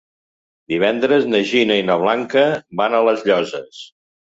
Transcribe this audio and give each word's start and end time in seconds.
Divendres 0.71 1.27
na 1.33 1.43
Gina 1.51 1.77
i 1.83 1.85
na 1.91 1.99
Blanca 2.05 2.47
van 2.83 2.99
a 2.99 3.05
les 3.11 3.25
Llosses. 3.31 3.87